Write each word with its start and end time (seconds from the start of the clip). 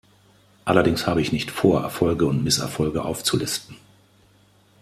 Allerdings 0.65 1.05
habe 1.05 1.21
ich 1.21 1.31
nicht 1.31 1.51
vor, 1.51 1.83
Erfolge 1.83 2.25
und 2.25 2.43
Misserfolge 2.43 3.03
aufzulisten. 3.05 3.77